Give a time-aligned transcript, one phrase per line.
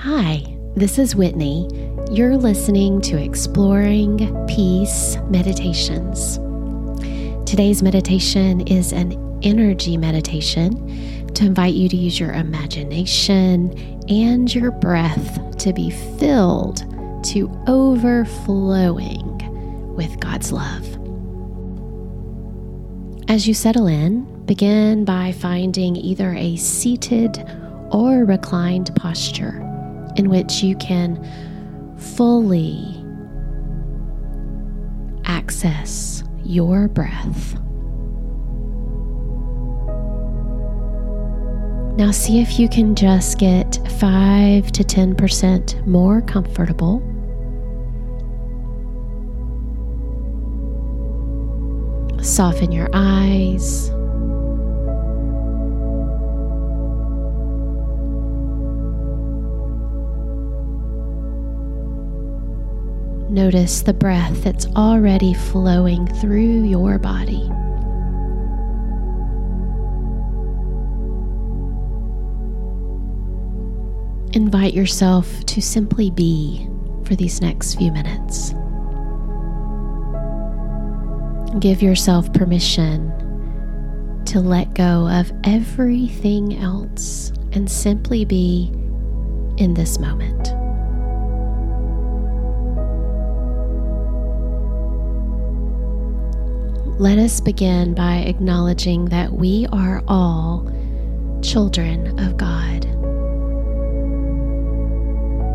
[0.00, 0.44] Hi,
[0.76, 1.68] this is Whitney.
[2.10, 6.36] You're listening to Exploring Peace Meditations.
[7.48, 13.72] Today's meditation is an energy meditation to invite you to use your imagination
[14.08, 15.88] and your breath to be
[16.18, 16.78] filled
[17.24, 19.38] to overflowing
[19.96, 20.86] with God's love.
[23.28, 27.42] As you settle in, begin by finding either a seated
[27.90, 29.65] or reclined posture
[30.16, 31.22] in which you can
[31.98, 33.04] fully
[35.24, 37.54] access your breath.
[41.96, 47.00] Now, see if you can just get 5 to 10% more comfortable.
[52.22, 53.95] Soften your eyes.
[63.36, 67.42] Notice the breath that's already flowing through your body.
[74.34, 76.66] Invite yourself to simply be
[77.04, 78.54] for these next few minutes.
[81.60, 83.12] Give yourself permission
[84.24, 88.72] to let go of everything else and simply be
[89.58, 90.55] in this moment.
[96.98, 100.66] Let us begin by acknowledging that we are all
[101.42, 102.84] children of God,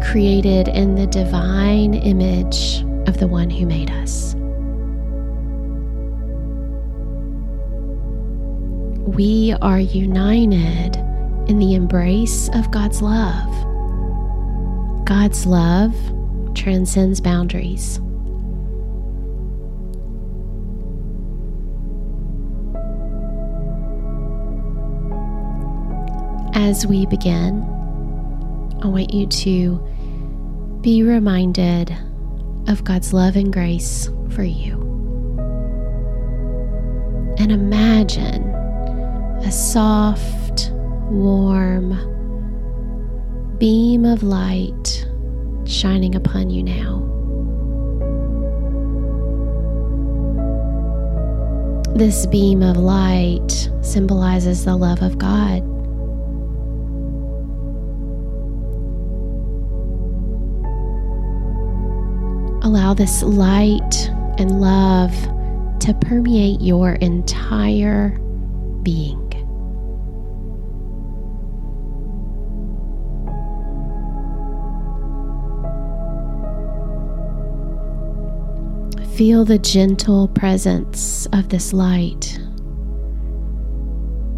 [0.06, 4.36] created in the divine image of the one who made us.
[9.08, 10.96] We are united
[11.50, 13.50] in the embrace of God's love.
[15.06, 15.96] God's love
[16.54, 18.00] transcends boundaries.
[26.54, 27.62] As we begin,
[28.82, 29.78] I want you to
[30.82, 31.96] be reminded
[32.68, 34.80] of God's love and grace for you.
[37.38, 38.44] And imagine
[39.44, 40.72] a soft,
[41.10, 42.08] warm
[43.58, 45.08] beam of light
[45.66, 47.00] shining upon you now.
[51.96, 55.71] This beam of light symbolizes the love of God
[62.64, 65.12] Allow this light and love
[65.80, 68.10] to permeate your entire
[68.84, 69.18] being.
[79.16, 82.40] Feel the gentle presence of this light,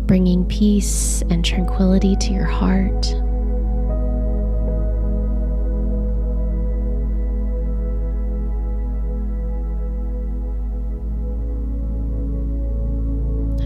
[0.07, 3.13] bringing peace and tranquility to your heart.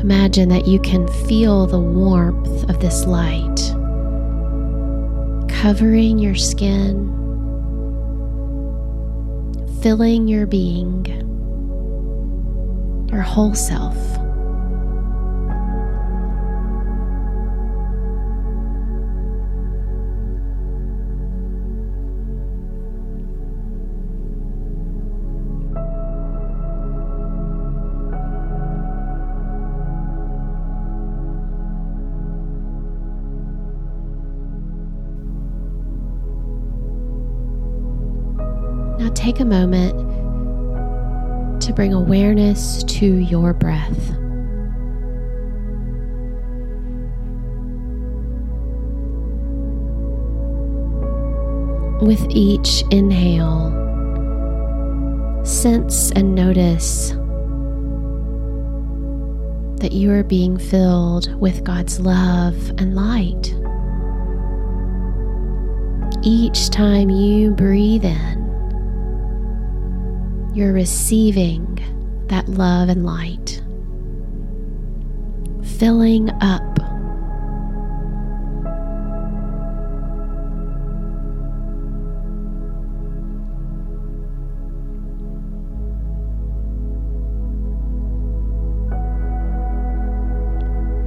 [0.09, 3.57] Imagine that you can feel the warmth of this light
[5.49, 7.09] covering your skin,
[9.81, 11.05] filling your being,
[13.11, 14.16] your whole self.
[38.97, 39.93] Now take a moment
[41.61, 44.13] to bring awareness to your breath.
[52.01, 53.73] With each inhale,
[55.43, 57.09] sense and notice
[59.81, 63.53] that you are being filled with God's love and light.
[66.23, 68.36] Each time you breathe in,
[70.57, 71.77] you're receiving
[72.29, 73.61] that love and light,
[75.77, 76.63] filling up.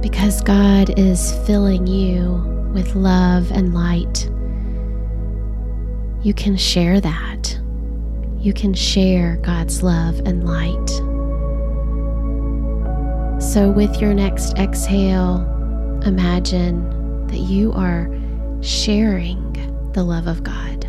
[0.01, 4.29] Because God is filling you with love and light,
[6.25, 7.30] you can share that.
[8.41, 10.89] You can share God's love and light.
[13.39, 15.45] So, with your next exhale,
[16.03, 18.09] imagine that you are
[18.61, 20.81] sharing the love of God.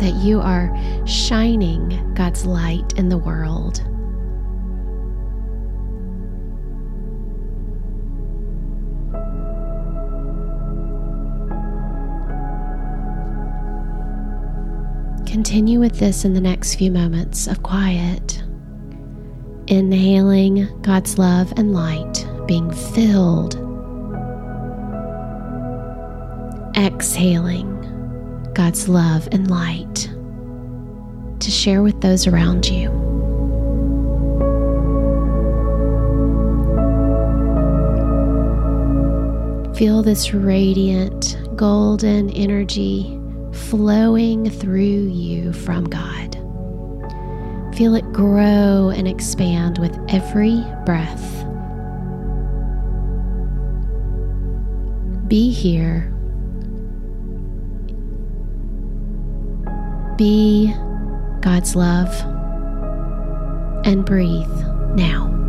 [0.00, 0.70] That you are
[1.06, 3.82] shining God's light in the world.
[15.30, 18.42] Continue with this in the next few moments of quiet.
[19.68, 23.54] Inhaling God's love and light, being filled.
[26.76, 27.70] Exhaling
[28.54, 30.10] God's love and light
[31.38, 32.88] to share with those around you.
[39.76, 43.19] Feel this radiant golden energy
[43.68, 46.34] flowing through you from God.
[47.76, 51.24] Feel it grow and expand with every breath.
[55.28, 56.12] Be here.
[60.16, 60.74] Be
[61.40, 62.12] God's love
[63.86, 64.50] and breathe
[64.94, 65.39] now.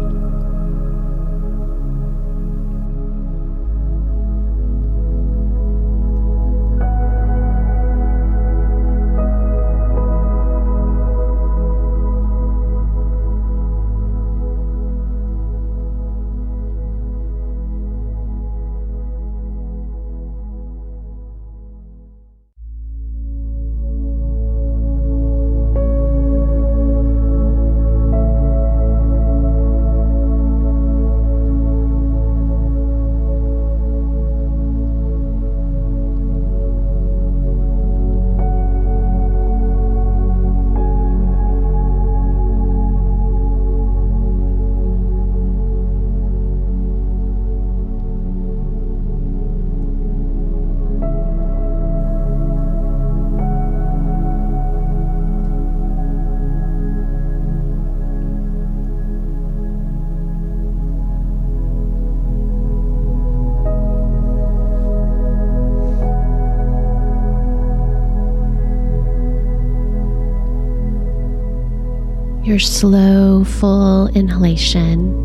[72.51, 75.15] Your slow, full inhalation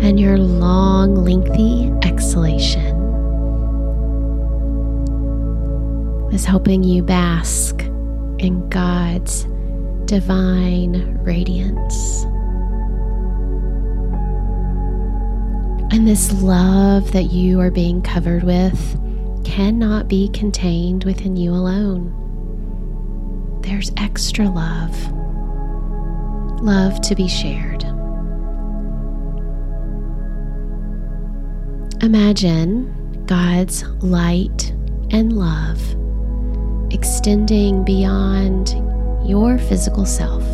[0.00, 2.96] and your long, lengthy exhalation
[6.32, 7.82] is helping you bask
[8.38, 9.44] in God's
[10.06, 12.24] divine radiance.
[15.92, 18.98] And this love that you are being covered with
[19.44, 22.22] cannot be contained within you alone.
[23.60, 25.12] There's extra love
[26.60, 27.82] love to be shared.
[32.02, 34.70] Imagine God's light
[35.10, 35.80] and love
[36.92, 38.70] extending beyond
[39.28, 40.44] your physical self.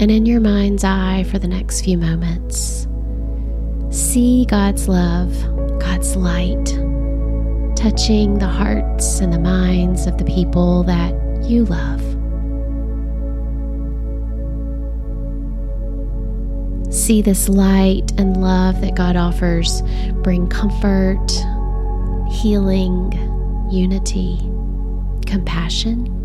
[0.00, 2.86] And in your mind's eye for the next few moments,
[3.90, 5.32] see God's love,
[5.80, 6.66] God's light,
[7.74, 11.12] touching the hearts and the minds of the people that
[11.44, 12.07] you love.
[16.90, 19.82] See this light and love that God offers
[20.22, 21.30] bring comfort,
[22.30, 23.12] healing,
[23.70, 24.38] unity,
[25.26, 26.17] compassion.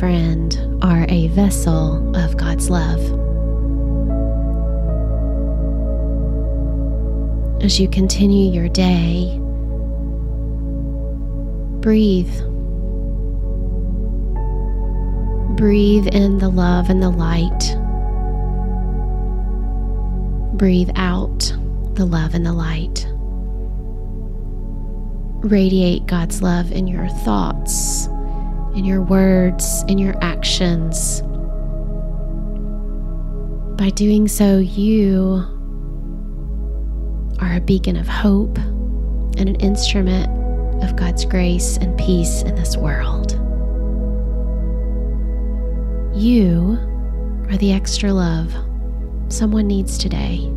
[0.00, 2.98] Friend, are a vessel of God's love.
[7.62, 9.36] As you continue your day,
[11.82, 12.34] breathe.
[15.58, 17.76] Breathe in the love and the light.
[20.56, 21.52] Breathe out
[21.92, 23.06] the love and the light.
[25.46, 28.08] Radiate God's love in your thoughts
[28.80, 31.20] in your words, in your actions.
[33.76, 35.44] By doing so, you
[37.40, 38.56] are a beacon of hope
[39.36, 40.30] and an instrument
[40.82, 43.32] of God's grace and peace in this world.
[46.16, 46.78] You
[47.50, 48.50] are the extra love
[49.28, 50.48] someone needs today.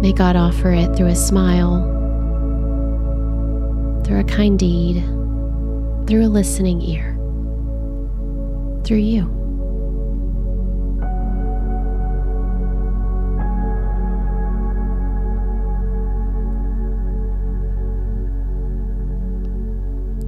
[0.00, 1.82] May God offer it through a smile,
[4.04, 5.02] through a kind deed,
[6.06, 7.12] through a listening ear,
[8.84, 9.30] through you.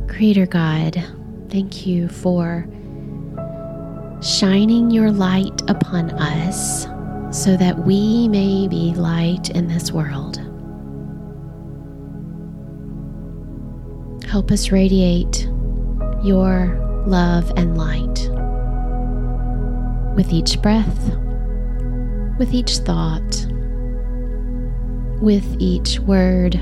[0.09, 1.04] Creator God,
[1.50, 2.66] thank you for
[4.23, 6.87] shining your light upon us
[7.30, 10.46] so that we may be light in this world.
[14.37, 15.49] Help us radiate
[16.23, 18.28] your love and light
[20.14, 21.16] with each breath,
[22.38, 23.47] with each thought,
[25.23, 26.55] with each word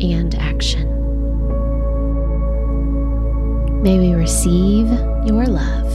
[0.00, 0.88] and action.
[3.82, 4.88] May we receive
[5.24, 5.94] your love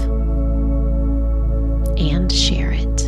[2.00, 3.02] and share it.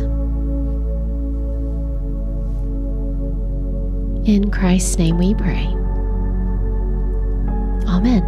[4.28, 5.79] In Christ's name we pray.
[8.00, 8.24] Amen.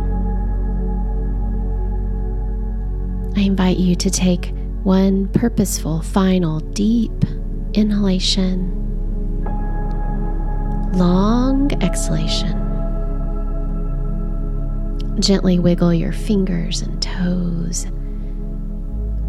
[3.35, 4.53] I invite you to take
[4.83, 7.25] one purposeful, final, deep
[7.73, 8.69] inhalation,
[10.93, 12.59] long exhalation.
[15.21, 17.85] Gently wiggle your fingers and toes.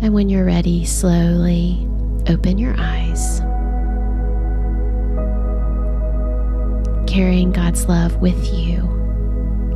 [0.01, 1.87] And when you're ready, slowly
[2.27, 3.39] open your eyes.
[7.09, 9.02] Carrying God's love with you